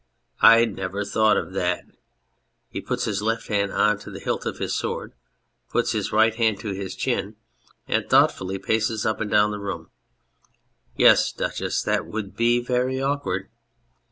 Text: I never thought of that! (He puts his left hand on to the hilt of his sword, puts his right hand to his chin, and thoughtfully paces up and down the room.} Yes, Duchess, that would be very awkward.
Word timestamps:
I 0.41 0.65
never 0.65 1.05
thought 1.05 1.37
of 1.37 1.53
that! 1.53 1.85
(He 2.69 2.81
puts 2.81 3.05
his 3.05 3.21
left 3.21 3.49
hand 3.49 3.71
on 3.71 3.99
to 3.99 4.09
the 4.09 4.19
hilt 4.19 4.47
of 4.47 4.57
his 4.57 4.73
sword, 4.73 5.13
puts 5.69 5.91
his 5.91 6.11
right 6.11 6.33
hand 6.33 6.59
to 6.61 6.71
his 6.73 6.95
chin, 6.95 7.35
and 7.87 8.09
thoughtfully 8.09 8.57
paces 8.57 9.05
up 9.05 9.21
and 9.21 9.29
down 9.29 9.51
the 9.51 9.59
room.} 9.59 9.91
Yes, 10.97 11.31
Duchess, 11.31 11.83
that 11.83 12.07
would 12.07 12.35
be 12.35 12.59
very 12.59 12.99
awkward. 12.99 13.51